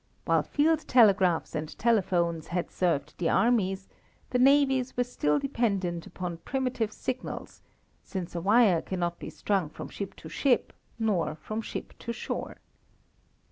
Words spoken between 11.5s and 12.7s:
ship to shore.